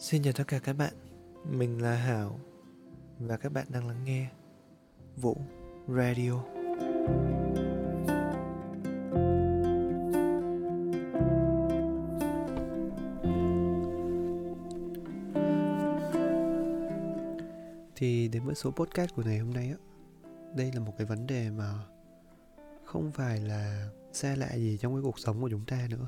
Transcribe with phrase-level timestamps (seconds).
[0.00, 0.94] Xin chào tất cả các bạn,
[1.44, 2.40] mình là Hảo
[3.18, 4.30] và các bạn đang lắng nghe
[5.16, 5.36] Vũ
[5.88, 6.42] Radio.
[17.96, 19.76] Thì đến với số podcast của ngày hôm nay á,
[20.56, 21.74] đây là một cái vấn đề mà
[22.84, 26.06] không phải là xa lạ gì trong cái cuộc sống của chúng ta nữa.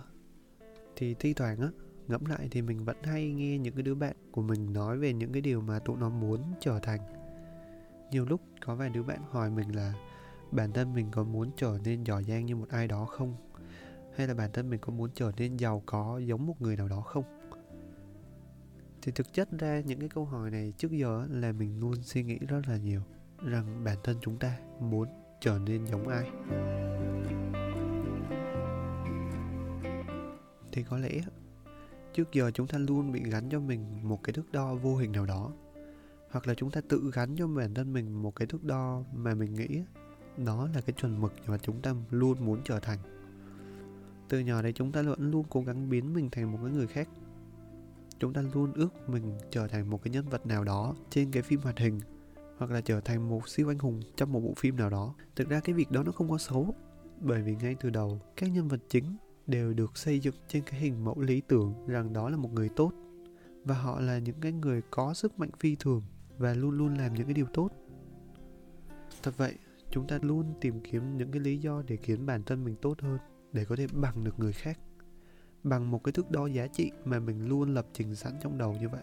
[0.96, 1.68] Thì thi thoảng á,
[2.12, 5.12] ngẫm lại thì mình vẫn hay nghe những cái đứa bạn của mình nói về
[5.12, 7.00] những cái điều mà tụi nó muốn trở thành.
[8.10, 9.94] Nhiều lúc có vài đứa bạn hỏi mình là
[10.50, 13.36] bản thân mình có muốn trở nên giỏi giang như một ai đó không?
[14.16, 16.88] Hay là bản thân mình có muốn trở nên giàu có giống một người nào
[16.88, 17.24] đó không?
[19.02, 22.22] Thì thực chất ra những cái câu hỏi này trước giờ là mình luôn suy
[22.22, 23.00] nghĩ rất là nhiều
[23.38, 25.08] rằng bản thân chúng ta muốn
[25.40, 26.30] trở nên giống ai.
[30.72, 31.20] Thì có lẽ
[32.14, 35.12] trước giờ chúng ta luôn bị gắn cho mình một cái thước đo vô hình
[35.12, 35.52] nào đó,
[36.30, 39.34] hoặc là chúng ta tự gắn cho bản thân mình một cái thước đo mà
[39.34, 39.82] mình nghĩ
[40.36, 42.98] đó là cái chuẩn mực mà chúng ta luôn muốn trở thành.
[44.28, 46.86] Từ nhỏ đấy chúng ta vẫn luôn cố gắng biến mình thành một cái người
[46.86, 47.08] khác.
[48.18, 51.42] Chúng ta luôn ước mình trở thành một cái nhân vật nào đó trên cái
[51.42, 52.00] phim hoạt hình,
[52.58, 55.14] hoặc là trở thành một siêu anh hùng trong một bộ phim nào đó.
[55.36, 56.74] Thực ra cái việc đó nó không có xấu,
[57.20, 60.80] bởi vì ngay từ đầu, các nhân vật chính đều được xây dựng trên cái
[60.80, 62.92] hình mẫu lý tưởng rằng đó là một người tốt.
[63.64, 66.02] Và họ là những cái người có sức mạnh phi thường
[66.38, 67.70] và luôn luôn làm những cái điều tốt.
[69.22, 69.54] Thật vậy,
[69.90, 73.00] chúng ta luôn tìm kiếm những cái lý do để khiến bản thân mình tốt
[73.00, 73.18] hơn,
[73.52, 74.78] để có thể bằng được người khác.
[75.62, 78.76] Bằng một cái thước đo giá trị mà mình luôn lập trình sẵn trong đầu
[78.80, 79.02] như vậy.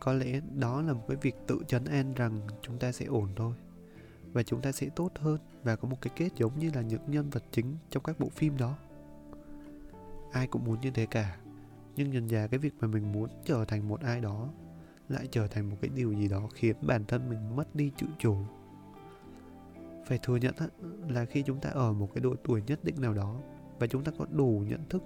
[0.00, 3.28] Có lẽ đó là một cái việc tự chấn an rằng chúng ta sẽ ổn
[3.36, 3.54] thôi.
[4.32, 7.02] Và chúng ta sẽ tốt hơn và có một cái kết giống như là những
[7.06, 8.78] nhân vật chính trong các bộ phim đó
[10.36, 11.36] ai cũng muốn như thế cả.
[11.96, 14.48] Nhưng dần dà cái việc mà mình muốn trở thành một ai đó,
[15.08, 18.06] lại trở thành một cái điều gì đó khiến bản thân mình mất đi tự
[18.18, 18.36] chủ.
[20.06, 20.54] Phải thừa nhận
[21.08, 23.40] là khi chúng ta ở một cái độ tuổi nhất định nào đó
[23.78, 25.02] và chúng ta có đủ nhận thức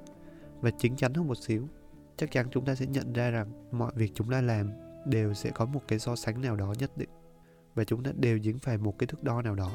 [0.61, 1.69] và chính chắn hơn một xíu,
[2.17, 4.71] chắc chắn chúng ta sẽ nhận ra rằng mọi việc chúng ta làm
[5.07, 7.09] đều sẽ có một cái so sánh nào đó nhất định
[7.75, 9.73] và chúng ta đều dính phải một cái thước đo nào đó.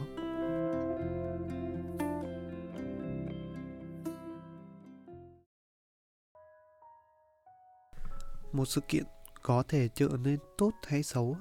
[8.55, 9.03] Một sự kiện
[9.41, 11.37] có thể trở nên tốt hay xấu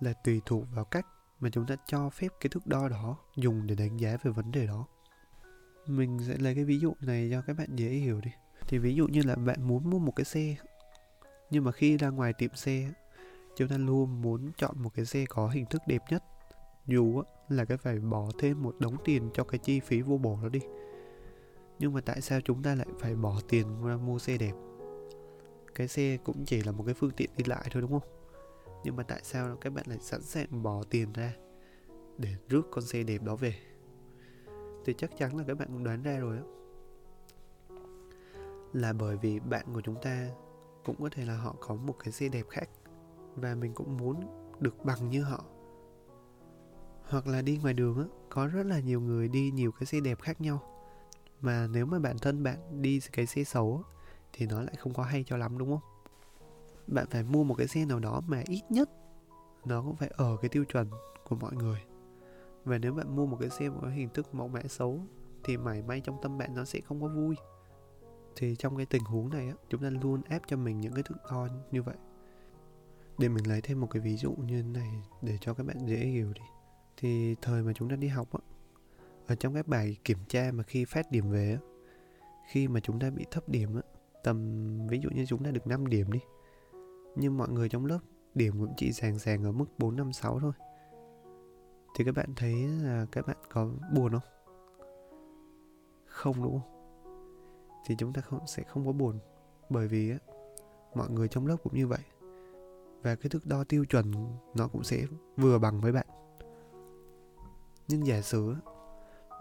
[0.00, 1.06] là tùy thuộc vào cách
[1.40, 4.52] mà chúng ta cho phép cái thước đo đó dùng để đánh giá về vấn
[4.52, 4.86] đề đó.
[5.86, 8.30] Mình sẽ lấy cái ví dụ này cho các bạn dễ hiểu đi.
[8.68, 10.56] Thì ví dụ như là bạn muốn mua một cái xe,
[11.50, 12.92] nhưng mà khi ra ngoài tiệm xe
[13.56, 16.24] chúng ta luôn muốn chọn một cái xe có hình thức đẹp nhất.
[16.86, 20.38] Dù là cái phải bỏ thêm một đống tiền cho cái chi phí vô bổ
[20.42, 20.60] đó đi.
[21.78, 24.52] Nhưng mà tại sao chúng ta lại phải bỏ tiền ra mua xe đẹp?
[25.80, 28.08] Cái xe cũng chỉ là một cái phương tiện đi lại thôi đúng không?
[28.84, 31.32] Nhưng mà tại sao các bạn lại sẵn sàng bỏ tiền ra
[32.18, 33.54] để rước con xe đẹp đó về?
[34.84, 36.42] Thì chắc chắn là các bạn cũng đoán ra rồi đó
[38.72, 40.28] là bởi vì bạn của chúng ta
[40.84, 42.68] cũng có thể là họ có một cái xe đẹp khác
[43.36, 44.20] và mình cũng muốn
[44.60, 45.44] được bằng như họ.
[47.02, 50.00] Hoặc là đi ngoài đường á có rất là nhiều người đi nhiều cái xe
[50.00, 50.62] đẹp khác nhau.
[51.40, 53.99] Mà nếu mà bản thân bạn đi cái xe xấu á,
[54.32, 56.02] thì nó lại không có hay cho lắm, đúng không?
[56.86, 58.90] Bạn phải mua một cái xe nào đó mà ít nhất
[59.64, 60.90] nó cũng phải ở cái tiêu chuẩn
[61.28, 61.80] của mọi người.
[62.64, 65.00] Và nếu bạn mua một cái xe với hình thức mẫu mã xấu
[65.44, 67.36] thì mảy may trong tâm bạn nó sẽ không có vui.
[68.36, 71.02] Thì trong cái tình huống này á, chúng ta luôn ép cho mình những cái
[71.02, 71.96] thước đo như vậy.
[73.18, 75.86] Để mình lấy thêm một cái ví dụ như thế này để cho các bạn
[75.86, 76.42] dễ hiểu đi.
[76.96, 78.40] Thì thời mà chúng ta đi học á,
[79.26, 81.58] ở trong các bài kiểm tra mà khi phát điểm về á,
[82.50, 83.82] khi mà chúng ta bị thấp điểm á
[84.24, 84.36] tầm
[84.86, 86.20] ví dụ như chúng ta được 5 điểm đi
[87.16, 87.98] nhưng mọi người trong lớp
[88.34, 90.52] điểm cũng chỉ sàng sàng ở mức 4, 5, 6 thôi
[91.96, 94.22] thì các bạn thấy là các bạn có buồn không?
[96.06, 96.70] Không đúng không?
[97.86, 99.18] Thì chúng ta không sẽ không có buồn
[99.70, 100.18] bởi vì á,
[100.94, 102.00] mọi người trong lớp cũng như vậy
[103.02, 104.12] và cái thước đo tiêu chuẩn
[104.54, 105.04] nó cũng sẽ
[105.36, 106.06] vừa bằng với bạn
[107.88, 108.54] nhưng giả sử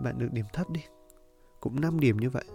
[0.02, 0.82] bạn được điểm thấp đi
[1.60, 2.46] cũng 5 điểm như vậy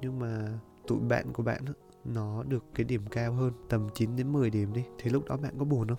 [0.00, 1.64] nhưng mà tụi bạn của bạn
[2.04, 5.36] nó được cái điểm cao hơn tầm 9 đến 10 điểm đi thì lúc đó
[5.36, 5.98] bạn có buồn không?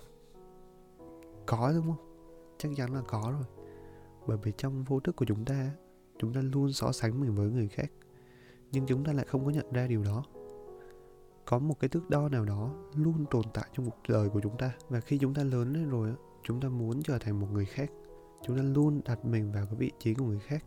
[1.46, 2.26] Có đúng không?
[2.58, 3.66] Chắc chắn là có rồi.
[4.26, 5.70] Bởi vì trong vô thức của chúng ta
[6.18, 7.92] chúng ta luôn so sánh mình với người khác,
[8.72, 10.24] nhưng chúng ta lại không có nhận ra điều đó
[11.44, 14.58] có một cái thước đo nào đó luôn tồn tại trong cuộc đời của chúng
[14.58, 17.64] ta, và khi chúng ta lớn lên rồi chúng ta muốn trở thành một người
[17.64, 17.90] khác
[18.42, 20.64] chúng ta luôn đặt mình vào cái vị trí của người khác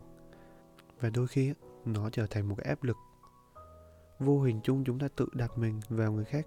[1.00, 2.96] và đôi khi nó trở thành một cái áp lực
[4.20, 6.46] vô hình chung chúng ta tự đặt mình vào người khác.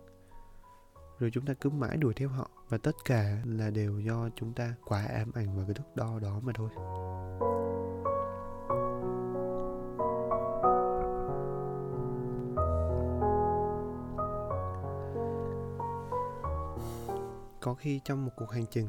[1.20, 4.54] Rồi chúng ta cứ mãi đuổi theo họ, và tất cả là đều do chúng
[4.54, 6.70] ta quá ám ảnh vào cái thước đo đó mà thôi.
[17.62, 18.88] Có khi trong một cuộc hành trình,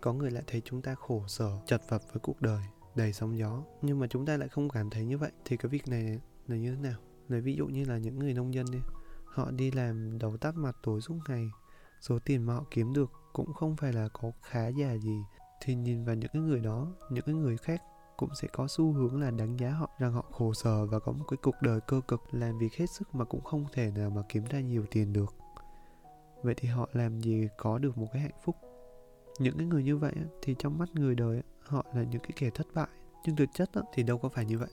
[0.00, 2.62] có người lại thấy chúng ta khổ sở, chật vật với cuộc đời,
[2.94, 5.70] đầy sóng gió, nhưng mà chúng ta lại không cảm thấy như vậy, thì cái
[5.70, 6.98] việc này là như thế nào?
[7.30, 8.78] Lấy ví dụ như là những người nông dân đi,
[9.24, 11.50] họ đi làm đầu tắt mặt tối suốt ngày,
[12.00, 15.22] số tiền mà họ kiếm được cũng không phải là có khá giả gì.
[15.60, 17.82] Thì nhìn vào những cái người đó, những cái người khác
[18.16, 21.12] cũng sẽ có xu hướng là đánh giá họ, rằng họ khổ sở và có
[21.12, 24.10] một cái cuộc đời cơ cực, làm việc hết sức mà cũng không thể nào
[24.10, 25.34] mà kiếm ra nhiều tiền được.
[26.42, 28.56] Vậy thì họ làm gì có được một cái hạnh phúc?
[29.38, 32.50] Những cái người như vậy thì trong mắt người đời họ là những cái kẻ
[32.50, 32.88] thất bại.
[33.24, 34.70] Nhưng thực chất thì đâu có phải như vậy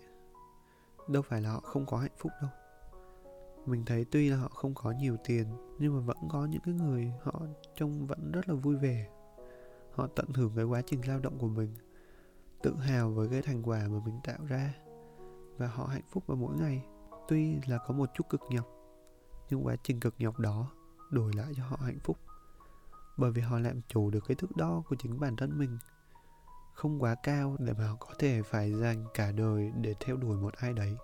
[1.07, 2.51] đâu phải là họ không có hạnh phúc đâu.
[3.65, 5.48] Mình thấy tuy là họ không có nhiều tiền,
[5.80, 7.42] nhưng mà vẫn có những cái người họ
[7.75, 9.07] trông vẫn rất là vui vẻ.
[9.92, 11.74] Họ tận hưởng cái quá trình lao động của mình,
[12.63, 14.74] tự hào với cái thành quả mà mình tạo ra.
[15.57, 16.86] Và họ hạnh phúc vào mỗi ngày,
[17.27, 18.68] tuy là có một chút cực nhọc,
[19.50, 20.71] nhưng quá trình cực nhọc đó
[21.09, 22.18] đổi lại cho họ hạnh phúc.
[23.18, 25.77] Bởi vì họ làm chủ được cái thước đo của chính bản thân mình
[26.77, 30.38] không quá cao để mà họ có thể phải dành cả đời để theo đuổi
[30.38, 30.95] một ai đấy.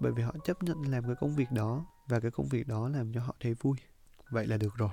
[0.00, 2.88] Bởi vì họ chấp nhận làm cái công việc đó và cái công việc đó
[2.88, 3.76] làm cho họ thấy vui.
[4.30, 4.90] Vậy là được rồi.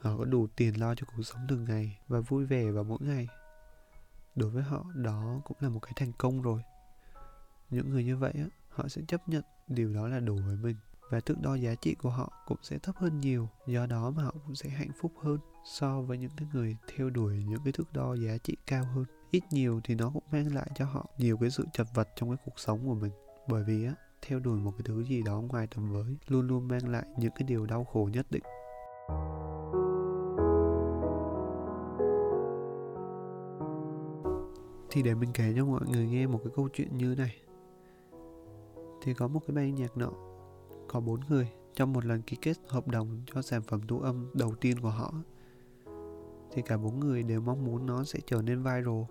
[0.00, 2.98] Họ có đủ tiền lo cho cuộc sống từng ngày và vui vẻ vào mỗi
[3.00, 3.28] ngày.
[4.34, 6.62] Đối với họ, đó cũng là một cái thành công rồi.
[7.70, 10.76] Những người như vậy á, họ sẽ chấp nhận điều đó là đủ với mình
[11.10, 13.48] và thước đo giá trị của họ cũng sẽ thấp hơn nhiều.
[13.66, 17.10] Do đó mà họ cũng sẽ hạnh phúc hơn so với những cái người theo
[17.10, 19.04] đuổi những cái thước đo giá trị cao hơn.
[19.30, 22.30] Ít nhiều thì nó cũng mang lại cho họ nhiều cái sự chật vật trong
[22.30, 23.12] cái cuộc sống của mình.
[23.48, 26.68] Bởi vì á, theo đuổi một cái thứ gì đó ngoài tầm với luôn luôn
[26.68, 28.42] mang lại những cái điều đau khổ nhất định.
[34.90, 37.36] Thì để mình kể cho mọi người nghe một cái câu chuyện như này.
[39.02, 40.10] Thì có một cái ban nhạc nọ,
[40.88, 44.30] có bốn người, trong một lần ký kết hợp đồng cho sản phẩm thu âm
[44.34, 45.12] đầu tiên của họ
[46.56, 49.02] thì cả bốn người đều mong muốn nó sẽ trở nên viral.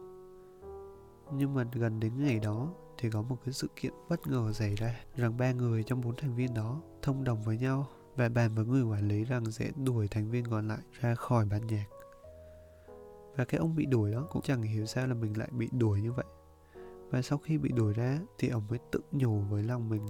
[1.33, 4.75] Nhưng mà gần đến ngày đó thì có một cái sự kiện bất ngờ xảy
[4.75, 8.56] ra, rằng ba người trong bốn thành viên đó thông đồng với nhau và bàn
[8.56, 11.86] với người quản lý rằng sẽ đuổi thành viên còn lại ra khỏi ban nhạc.
[13.36, 16.01] Và cái ông bị đuổi đó cũng chẳng hiểu sao là mình lại bị đuổi
[16.01, 16.25] như vậy.
[17.09, 20.06] Và sau khi bị đuổi ra thì ông mới tự nhủ với lòng mình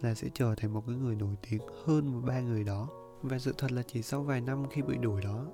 [0.00, 2.88] là sẽ trở thành một cái người nổi tiếng hơn ba người đó.
[3.22, 5.46] Và sự thật là chỉ sau vài năm khi bị đuổi đó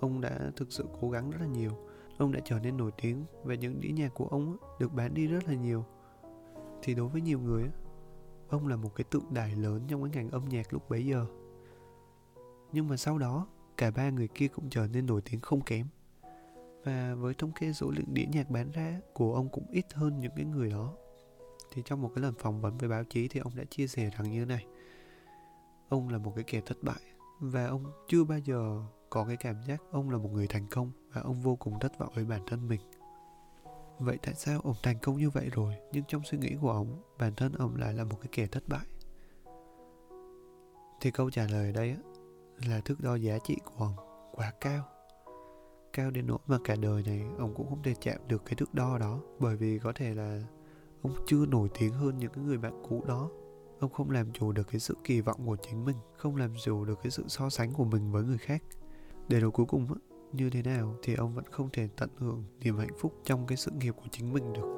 [0.00, 1.70] ông đã thực sự cố gắng rất là nhiều.
[2.18, 5.26] Ông đã trở nên nổi tiếng và những đĩa nhạc của ông được bán đi
[5.26, 5.84] rất là nhiều.
[6.82, 7.70] Thì đối với nhiều người
[8.48, 11.26] ông là một cái tượng đài lớn trong cái ngành âm nhạc lúc bấy giờ.
[12.72, 13.46] Nhưng mà sau đó,
[13.76, 15.86] cả ba người kia cũng trở nên nổi tiếng không kém.
[16.84, 20.20] Và với thống kê số lượng đĩa nhạc bán ra của ông cũng ít hơn
[20.20, 20.94] những cái người đó.
[21.72, 24.10] Thì trong một cái lần phỏng vấn với báo chí thì ông đã chia sẻ
[24.18, 24.66] rằng như thế này.
[25.88, 27.00] Ông là một cái kẻ thất bại
[27.40, 30.90] và ông chưa bao giờ có cái cảm giác ông là một người thành công
[31.12, 32.80] và ông vô cùng thất vọng với bản thân mình.
[33.98, 37.02] Vậy tại sao ông thành công như vậy rồi, nhưng trong suy nghĩ của ông,
[37.18, 38.86] bản thân ông lại là một cái kẻ thất bại?
[41.00, 41.96] Thì câu trả lời đây
[42.66, 43.94] là thước đo giá trị của ông
[44.32, 44.84] quá cao.
[45.92, 48.74] Cao đến nỗi mà cả đời này ông cũng không thể chạm được cái thước
[48.74, 50.42] đo đó, bởi vì có thể là
[51.02, 53.30] ông chưa nổi tiếng hơn những cái người bạn cũ đó.
[53.80, 56.84] Ông không làm chủ được cái sự kỳ vọng của chính mình, không làm chủ
[56.84, 58.62] được cái sự so sánh của mình với người khác
[59.28, 59.86] để rồi cuối cùng
[60.32, 63.56] như thế nào thì ông vẫn không thể tận hưởng niềm hạnh phúc trong cái
[63.56, 64.74] sự nghiệp của chính mình được?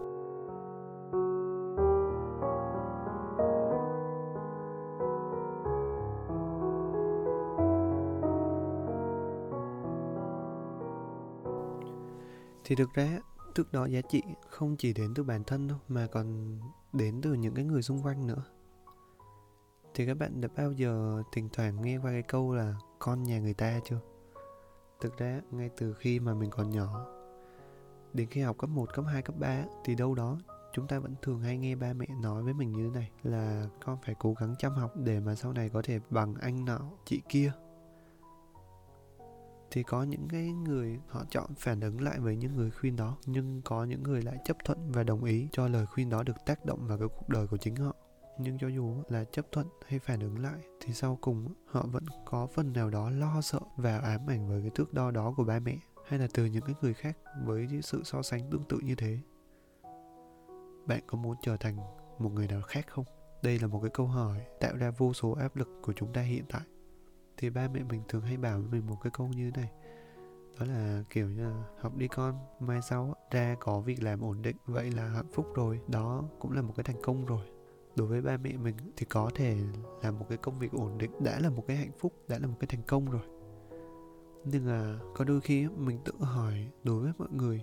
[12.64, 13.18] Thì thực ra
[13.54, 16.58] trước đó giá trị không chỉ đến từ bản thân đâu, mà còn
[16.92, 18.42] đến từ những cái người xung quanh nữa.
[19.94, 23.40] Thì các bạn đã bao giờ thỉnh thoảng nghe qua cái câu là con nhà
[23.40, 24.00] người ta chưa?
[25.00, 27.06] Thực ra ngay từ khi mà mình còn nhỏ
[28.12, 30.38] đến khi học cấp 1, cấp 2, cấp 3 thì đâu đó
[30.72, 33.66] chúng ta vẫn thường hay nghe ba mẹ nói với mình như thế này là
[33.84, 36.78] con phải cố gắng chăm học để mà sau này có thể bằng anh nọ
[37.04, 37.52] chị kia.
[39.70, 43.16] Thì có những cái người họ chọn phản ứng lại với những người khuyên đó
[43.26, 46.36] nhưng có những người lại chấp thuận và đồng ý cho lời khuyên đó được
[46.46, 47.94] tác động vào cái cuộc đời của chính họ
[48.42, 52.04] nhưng cho dù là chấp thuận hay phản ứng lại, thì sau cùng họ vẫn
[52.24, 55.44] có phần nào đó lo sợ và ám ảnh với cái thước đo đó của
[55.44, 58.64] ba mẹ, hay là từ những cái người khác với những sự so sánh tương
[58.64, 59.18] tự như thế.
[60.86, 61.76] Bạn có muốn trở thành
[62.18, 63.04] một người nào khác không?
[63.42, 66.20] Đây là một cái câu hỏi tạo ra vô số áp lực của chúng ta
[66.20, 66.62] hiện tại.
[67.36, 69.72] Thì ba mẹ mình thường hay bảo với mình một cái câu như thế này.
[70.58, 74.42] Đó là kiểu như là, học đi con, mai sau ra có việc làm ổn
[74.42, 75.80] định, vậy là hạnh phúc rồi.
[75.88, 77.46] Đó cũng là một cái thành công rồi
[77.96, 79.56] đối với ba mẹ mình thì có thể
[80.02, 82.46] làm một cái công việc ổn định, đã là một cái hạnh phúc, đã là
[82.46, 83.22] một cái thành công rồi.
[84.44, 87.62] Nhưng mà có đôi khi mình tự hỏi đối với mọi người,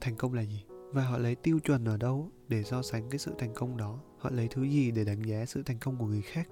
[0.00, 0.64] thành công là gì?
[0.92, 3.98] Và họ lấy tiêu chuẩn ở đâu để so sánh cái sự thành công đó?
[4.18, 6.48] Họ lấy thứ gì để đánh giá sự thành công của người khác?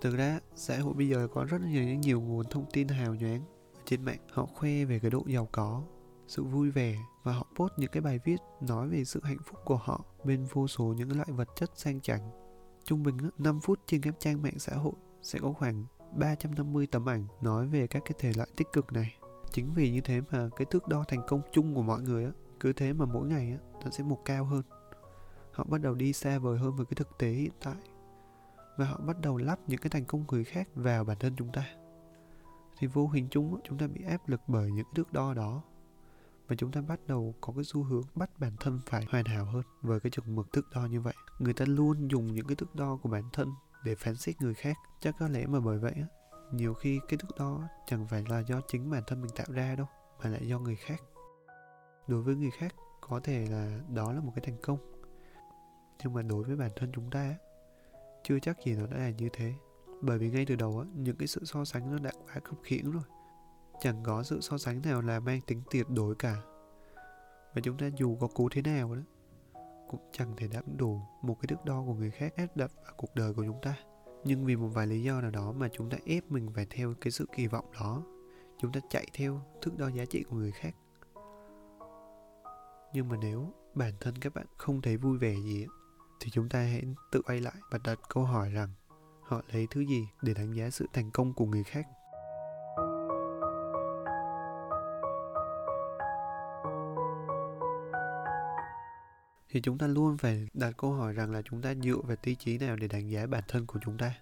[0.00, 3.14] Thực ra, xã hội bây giờ có rất nhiều những nhiều nguồn thông tin hào
[3.14, 3.42] nhoáng.
[3.84, 5.82] Trên mạng họ khoe về cái độ giàu có
[6.26, 9.60] sự vui vẻ và họ post những cái bài viết nói về sự hạnh phúc
[9.64, 12.30] của họ bên vô số những loại vật chất sang chảnh.
[12.84, 15.84] Trung bình 5 phút trên các trang mạng xã hội sẽ có khoảng
[16.16, 19.14] 350 tấm ảnh nói về các cái thể loại tích cực này.
[19.50, 22.30] Chính vì như thế mà cái thước đo thành công chung của mọi người á,
[22.60, 24.62] cứ thế mà mỗi ngày á, nó sẽ một cao hơn.
[25.52, 27.76] Họ bắt đầu đi xa vời hơn với cái thực tế hiện tại.
[28.76, 31.52] Và họ bắt đầu lắp những cái thành công người khác vào bản thân chúng
[31.52, 31.64] ta.
[32.78, 35.62] Thì vô hình chung chúng ta bị áp lực bởi những thước đo đó
[36.52, 39.44] và chúng ta bắt đầu có cái xu hướng bắt bản thân phải hoàn hảo
[39.44, 41.14] hơn với cái chuẩn mực thước đo như vậy.
[41.38, 43.48] Người ta luôn dùng những cái thước đo của bản thân
[43.84, 44.76] để phán xét người khác.
[45.00, 46.06] Chắc có lẽ mà bởi vậy á,
[46.52, 49.74] nhiều khi cái thước đo chẳng phải là do chính bản thân mình tạo ra
[49.76, 49.86] đâu,
[50.22, 51.02] mà lại do người khác.
[52.06, 54.78] Đối với người khác, có thể là đó là một cái thành công.
[56.04, 57.34] Nhưng mà đối với bản thân chúng ta
[58.24, 59.54] chưa chắc gì nó đã là như thế.
[60.02, 62.58] Bởi vì ngay từ đầu á, những cái sự so sánh nó đã quá khập
[62.62, 63.02] khiễng rồi
[63.82, 66.36] chẳng có sự so sánh nào là mang tính tuyệt đối cả.
[67.54, 69.02] Và chúng ta dù có cố thế nào đó,
[69.88, 72.94] cũng chẳng thể đáp đủ một cái thước đo của người khác áp đặt vào
[72.96, 73.76] cuộc đời của chúng ta.
[74.24, 76.94] Nhưng vì một vài lý do nào đó mà chúng ta ép mình phải theo
[77.00, 78.02] cái sự kỳ vọng đó,
[78.58, 80.74] chúng ta chạy theo thước đo giá trị của người khác.
[82.92, 85.66] Nhưng mà nếu bản thân các bạn không thấy vui vẻ gì
[86.20, 88.68] thì chúng ta hãy tự quay lại và đặt câu hỏi rằng,
[89.22, 91.86] họ lấy thứ gì để đánh giá sự thành công của người khác?
[99.52, 102.34] Thì chúng ta luôn phải đặt câu hỏi rằng là chúng ta dựa vào tiêu
[102.38, 104.14] chí nào để đánh giá bản thân của chúng ta?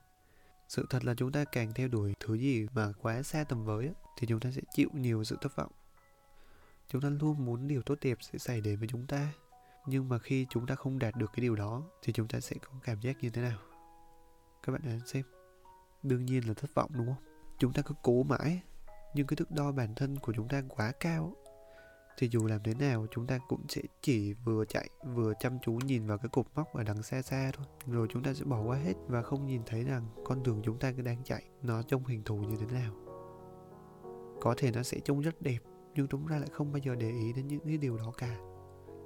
[0.68, 3.90] Sự thật là chúng ta càng theo đuổi thứ gì mà quá xa tầm với
[4.18, 5.72] thì chúng ta sẽ chịu nhiều sự thất vọng.
[6.88, 9.32] Chúng ta luôn muốn điều tốt đẹp sẽ xảy đến với chúng ta,
[9.86, 12.56] nhưng mà khi chúng ta không đạt được cái điều đó thì chúng ta sẽ
[12.62, 13.58] có cảm giác như thế nào?
[14.62, 15.24] Các bạn đoán xem.
[16.02, 17.24] Đương nhiên là thất vọng, đúng không?
[17.58, 18.62] Chúng ta cứ cố mãi,
[19.14, 21.34] nhưng cái thước đo bản thân của chúng ta quá cao
[22.16, 25.72] thì dù làm thế nào, chúng ta cũng sẽ chỉ vừa chạy, vừa chăm chú
[25.72, 27.66] nhìn vào cái cột mốc ở đằng xa xa thôi.
[27.86, 30.78] Rồi chúng ta sẽ bỏ qua hết và không nhìn thấy rằng con đường chúng
[30.78, 32.94] ta đang chạy, nó trông hình thù như thế nào.
[34.40, 35.58] Có thể nó sẽ trông rất đẹp,
[35.94, 38.38] nhưng chúng ta lại không bao giờ để ý đến những cái điều đó cả.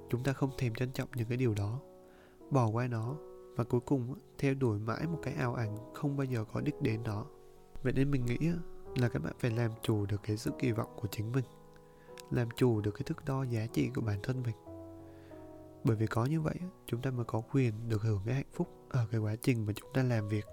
[0.09, 1.81] Chúng ta không thèm trân trọng những cái điều đó.
[2.51, 3.15] Bỏ qua nó,
[3.55, 6.81] và cuối cùng theo đuổi mãi một cái ảo ảnh không bao giờ có đích
[6.81, 7.25] đến đó.
[7.83, 8.37] Vậy nên mình nghĩ
[8.95, 11.45] là các bạn phải làm chủ được cái sự kỳ vọng của chính mình
[12.31, 14.55] làm chủ được cái thước đo giá trị của bản thân mình.
[15.83, 16.55] Bởi vì có như vậy,
[16.85, 19.73] chúng ta mới có quyền được hưởng cái hạnh phúc ở cái quá trình mà
[19.75, 20.45] chúng ta làm việc.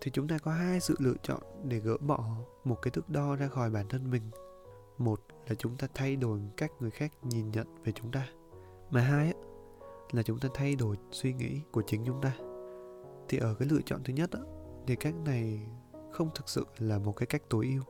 [0.00, 3.36] Thì chúng ta có hai sự lựa chọn để gỡ bỏ một cái thước đo
[3.36, 4.22] ra khỏi bản thân mình.
[4.98, 8.28] Một là chúng ta thay đổi cách người khác nhìn nhận về chúng ta.
[8.90, 9.34] Mà hai
[10.12, 12.32] là chúng ta thay đổi suy nghĩ của chính chúng ta.
[13.28, 14.30] Thì ở cái lựa chọn thứ nhất
[14.86, 15.66] thì cách này
[16.12, 17.82] không thực sự là một cái cách tối ưu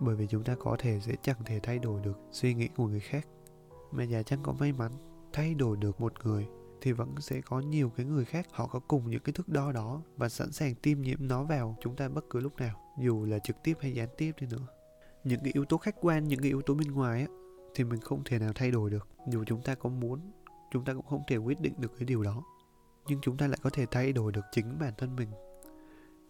[0.00, 2.86] bởi vì chúng ta có thể sẽ chẳng thể thay đổi được suy nghĩ của
[2.86, 3.28] người khác.
[3.92, 4.92] Mà già chăng có may mắn
[5.32, 6.48] thay đổi được một người
[6.80, 9.72] thì vẫn sẽ có nhiều cái người khác họ có cùng những cái thước đo
[9.72, 13.24] đó và sẵn sàng tiêm nhiễm nó vào chúng ta bất cứ lúc nào, dù
[13.24, 14.66] là trực tiếp hay gián tiếp đi nữa.
[15.24, 17.26] Những cái yếu tố khách quan, những cái yếu tố bên ngoài á,
[17.74, 19.08] thì mình không thể nào thay đổi được.
[19.28, 20.20] Dù chúng ta có muốn,
[20.70, 22.42] chúng ta cũng không thể quyết định được cái điều đó.
[23.08, 25.28] Nhưng chúng ta lại có thể thay đổi được chính bản thân mình,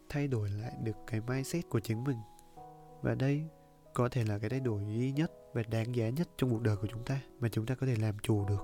[0.08, 2.16] thay đổi lại được cái mindset của chính mình
[3.06, 3.44] và đây
[3.94, 6.76] có thể là cái thay đổi duy nhất và đáng giá nhất trong cuộc đời
[6.76, 8.60] của chúng ta mà chúng ta có thể làm chủ được.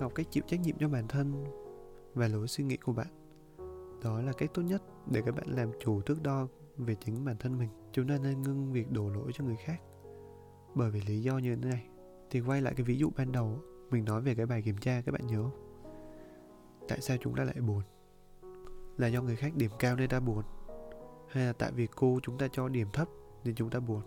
[0.00, 1.44] Học cách chịu trách nhiệm cho bản thân
[2.14, 3.06] và lối suy nghĩ của bạn.
[4.04, 6.46] Đó là cách tốt nhất để các bạn làm chủ thước đo
[6.76, 7.70] về chính bản thân mình.
[7.92, 9.82] Chúng ta nên ngưng việc đổ lỗi cho người khác.
[10.74, 11.86] Bởi vì lý do như thế này,
[12.30, 13.58] thì quay lại cái ví dụ ban đầu,
[13.90, 15.65] mình nói về cái bài kiểm tra, các bạn nhớ không?
[16.88, 17.82] Tại sao chúng ta lại buồn?
[18.96, 20.42] Là do người khác điểm cao nên ta buồn?
[21.28, 23.08] Hay là tại vì cô chúng ta cho điểm thấp
[23.44, 24.02] nên chúng ta buồn?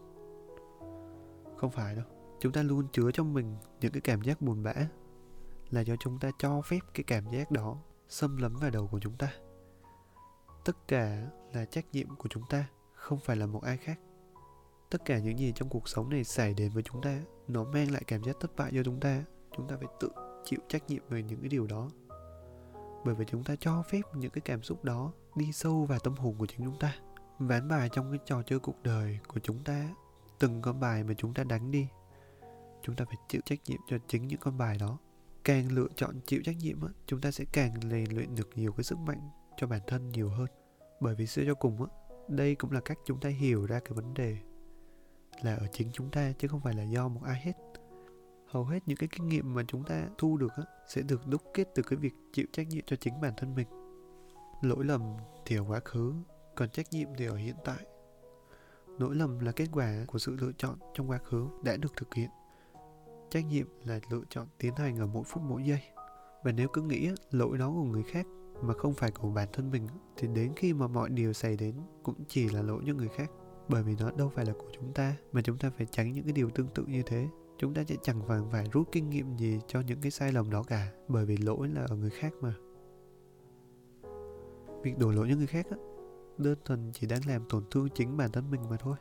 [1.57, 2.05] Không phải đâu.
[2.39, 4.73] Chúng ta luôn chứa trong mình những cái cảm giác buồn bã.
[5.69, 7.77] Là do chúng ta cho phép cái cảm giác đó
[8.09, 9.33] xâm lấn vào đầu của chúng ta.
[10.65, 13.99] Tất cả là trách nhiệm của chúng ta, không phải là một ai khác.
[14.89, 17.91] Tất cả những gì trong cuộc sống này xảy đến với chúng ta, nó mang
[17.91, 19.23] lại cảm giác thất bại cho chúng ta.
[19.57, 20.09] Chúng ta phải tự
[20.43, 21.89] chịu trách nhiệm về những cái điều đó
[23.05, 26.15] bởi vì chúng ta cho phép những cái cảm xúc đó đi sâu vào tâm
[26.15, 26.95] hồn của chính chúng ta,
[27.39, 29.89] ván bài trong cái trò chơi cuộc đời của chúng ta,
[30.39, 31.87] từng con bài mà chúng ta đánh đi,
[32.83, 34.97] chúng ta phải chịu trách nhiệm cho chính những con bài đó.
[35.43, 38.83] Càng lựa chọn chịu trách nhiệm chúng ta sẽ càng rèn luyện được nhiều cái
[38.83, 40.47] sức mạnh cho bản thân nhiều hơn.
[40.99, 41.87] Bởi vì xưa cho cùng
[42.27, 44.37] đây cũng là cách chúng ta hiểu ra cái vấn đề
[45.41, 47.53] là ở chính chúng ta chứ không phải là do một ai hết
[48.51, 51.41] hầu hết những cái kinh nghiệm mà chúng ta thu được á, sẽ được đúc
[51.53, 53.67] kết từ cái việc chịu trách nhiệm cho chính bản thân mình.
[54.61, 55.01] Lỗi lầm
[55.45, 56.13] thì ở quá khứ
[56.55, 57.85] còn trách nhiệm thì ở hiện tại.
[58.97, 62.13] Lỗi lầm là kết quả của sự lựa chọn trong quá khứ đã được thực
[62.13, 62.29] hiện.
[63.29, 65.81] Trách nhiệm là lựa chọn tiến hành ở mỗi phút mỗi giây.
[66.43, 68.25] Và nếu cứ nghĩ lỗi đó của người khác
[68.61, 69.87] mà không phải của bản thân mình
[70.17, 73.31] thì đến khi mà mọi điều xảy đến cũng chỉ là lỗi cho người khác.
[73.67, 76.23] Bởi vì nó đâu phải là của chúng ta mà chúng ta phải tránh những
[76.23, 77.27] cái điều tương tự như thế
[77.59, 80.49] chúng ta sẽ chẳng vàng phải rút kinh nghiệm gì cho những cái sai lầm
[80.49, 82.53] đó cả, bởi vì lỗi là ở người khác mà.
[84.83, 85.77] Việc đổ lỗi cho người khác á,
[86.37, 88.97] đơn thuần chỉ đang làm tổn thương chính bản thân mình mà thôi.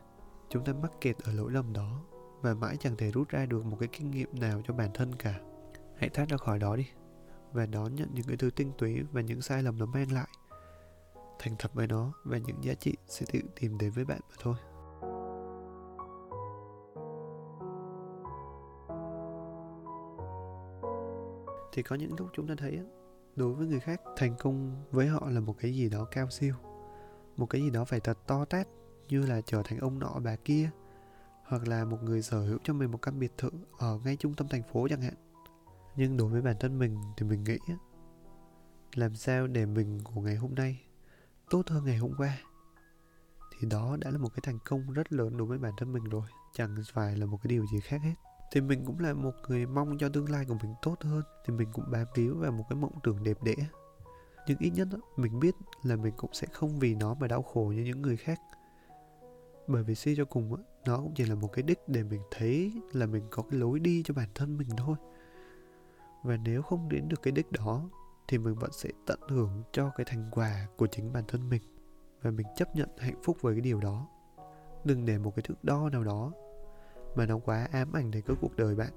[0.48, 2.04] Chúng ta mắc kẹt ở lỗi lầm đó
[2.40, 5.14] và mãi chẳng thể rút ra được một cái kinh nghiệm nào cho bản thân
[5.14, 5.40] cả.
[5.96, 6.86] Hãy thoát ra khỏi đó đi
[7.52, 10.28] và đón nhận những cái thứ tinh túy và những sai lầm nó mang lại.
[11.38, 14.36] Thành thật với nó và những giá trị sẽ tự tìm đến với bạn mà
[14.40, 14.54] thôi.
[21.72, 22.80] Thì có những lúc chúng ta thấy
[23.36, 26.54] đối với người khác, thành công với họ là một cái gì đó cao siêu,
[27.36, 28.68] một cái gì đó phải thật to tát,
[29.08, 30.70] như là trở thành ông nọ bà kia,
[31.44, 34.34] hoặc là một người sở hữu cho mình một căn biệt thự ở ngay trung
[34.34, 35.14] tâm thành phố chẳng hạn.
[35.96, 37.58] Nhưng đối với bản thân mình thì mình nghĩ
[38.94, 40.80] làm sao để mình của ngày hôm nay
[41.50, 42.38] tốt hơn ngày hôm qua,
[43.58, 46.04] thì đó đã là một cái thành công rất lớn đối với bản thân mình
[46.04, 48.14] rồi, chẳng phải là một cái điều gì khác hết
[48.52, 51.22] thì mình cũng là một người mong cho tương lai của mình tốt hơn.
[51.44, 53.54] Thì mình cũng bám víu vào một cái mộng tưởng đẹp đẽ.
[54.46, 57.72] Nhưng ít nhất mình biết là mình cũng sẽ không vì nó mà đau khổ
[57.76, 58.40] như những người khác.
[59.66, 60.56] Bởi vì suy cho cùng
[60.86, 63.80] nó cũng chỉ là một cái đích để mình thấy là mình có cái lối
[63.80, 64.96] đi cho bản thân mình thôi.
[66.24, 67.88] Và nếu không đến được cái đích đó,
[68.28, 71.62] thì mình vẫn sẽ tận hưởng cho cái thành quả của chính bản thân mình.
[72.22, 74.08] Và mình chấp nhận hạnh phúc với cái điều đó.
[74.84, 76.32] Đừng để một cái thước đo nào đó
[77.14, 78.90] mà nó quá ám ảnh đến cái cuộc đời bạn.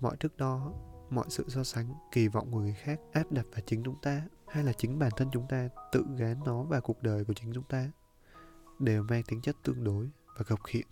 [0.00, 0.72] Mọi thước đo,
[1.10, 4.22] mọi sự so sánh, kỳ vọng của người khác, áp đặt vào chính chúng ta,
[4.48, 7.52] hay là chính bản thân chúng ta tự gán nó vào cuộc đời của chính
[7.52, 7.90] chúng ta,
[8.78, 10.86] đều mang tính chất tương đối và gặp khiện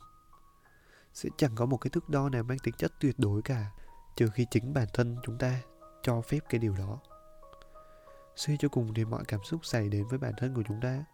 [1.18, 3.70] sẽ chẳng có một cái thước đo nào mang tính chất tuyệt đối cả,
[4.16, 5.62] trừ khi chính bản thân chúng ta
[6.02, 6.98] cho phép cái điều đó.
[8.36, 11.04] Suy cho cùng thì mọi cảm xúc xảy đến với bản thân của chúng ta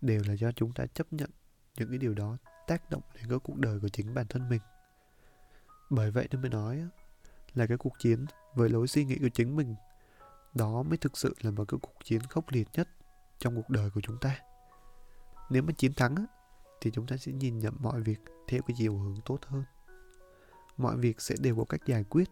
[0.00, 1.30] đều là do chúng ta chấp nhận
[1.76, 4.60] những cái điều đó tác động đến cái cuộc đời của chính bản thân mình
[5.90, 6.84] bởi vậy nên mới nói
[7.54, 9.74] là cái cuộc chiến với lối suy nghĩ của chính mình,
[10.54, 12.88] đó mới thực sự là một cái cuộc chiến khốc liệt nhất
[13.38, 14.36] trong cuộc đời của chúng ta.
[15.50, 16.26] Nếu mà chiến thắng
[16.80, 19.64] thì chúng ta sẽ nhìn nhận mọi việc theo cái chiều hướng tốt hơn.
[20.76, 22.30] Mọi việc sẽ đều có cách giải quyết.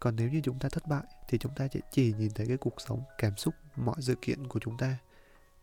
[0.00, 2.56] Còn nếu như chúng ta thất bại, thì chúng ta sẽ chỉ nhìn thấy cái
[2.56, 4.98] cuộc sống, cảm xúc, mọi sự kiện của chúng ta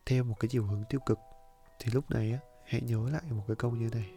[0.05, 1.19] theo một cái chiều hướng tiêu cực.
[1.79, 4.11] Thì lúc này á, hãy nhớ lại một cái câu như này.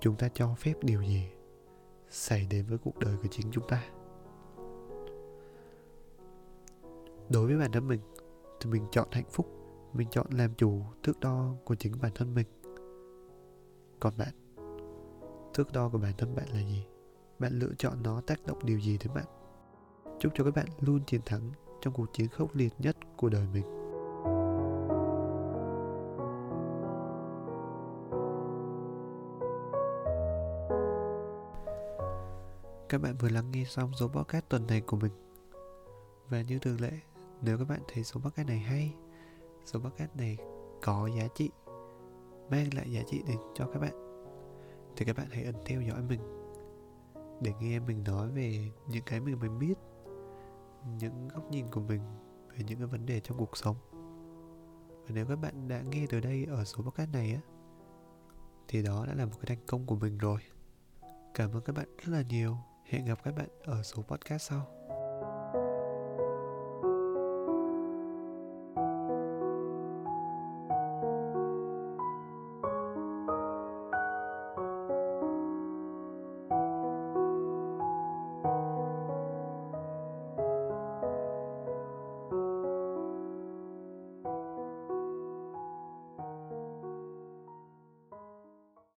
[0.00, 1.28] Chúng ta cho phép điều gì?
[2.10, 3.84] Xảy đến với cuộc đời của chính chúng ta.
[7.28, 8.00] Đối với bản thân mình,
[8.60, 9.46] thì mình chọn hạnh phúc,
[9.92, 12.46] mình chọn làm chủ thước đo của chính bản thân mình.
[14.00, 14.34] Còn bạn,
[15.54, 16.86] thước đo của bản thân bạn là gì?
[17.38, 19.26] Bạn lựa chọn nó tác động điều gì đến bạn?
[20.18, 23.46] Chúc cho các bạn luôn chiến thắng trong cuộc chiến khốc liệt nhất của đời
[23.52, 23.79] mình.
[32.90, 35.12] Các bạn vừa lắng nghe xong số podcast tuần này của mình.
[36.28, 36.90] Và như thường lệ,
[37.42, 38.94] nếu các bạn thấy số podcast này hay,
[39.64, 40.38] số podcast này
[40.82, 41.50] có giá trị,
[42.50, 43.92] mang lại giá trị đến cho các bạn,
[44.96, 46.20] thì các bạn hãy ấn theo dõi mình
[47.40, 49.74] để nghe mình nói về những cái mình mới biết,
[50.98, 52.00] những góc nhìn của mình
[52.52, 53.76] về những cái vấn đề trong cuộc sống.
[54.88, 57.40] Và nếu các bạn đã nghe từ đây ở số podcast này á,
[58.68, 60.40] thì đó đã là một cái thành công của mình rồi.
[61.34, 62.56] Cảm ơn các bạn rất là nhiều
[62.90, 64.79] hẹn gặp các bạn ở số podcast sau.